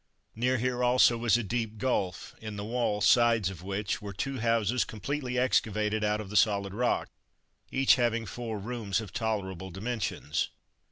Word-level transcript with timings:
Near 0.33 0.57
here 0.57 0.83
also 0.83 1.15
was 1.15 1.37
a 1.37 1.43
deep 1.43 1.77
gulf, 1.77 2.33
in 2.41 2.55
the 2.55 2.65
wall 2.65 3.01
sides 3.01 3.51
of 3.51 3.61
which 3.61 4.01
were 4.01 4.13
two 4.13 4.39
houses 4.39 4.83
completely 4.83 5.37
excavated 5.37 6.03
out 6.03 6.19
of 6.19 6.31
the 6.31 6.35
solid 6.35 6.73
rock, 6.73 7.09
each 7.71 7.97
having 7.97 8.25
four 8.25 8.57
rooms 8.57 8.99
of 8.99 9.13
tolerable 9.13 9.69
dimensions. 9.69 10.49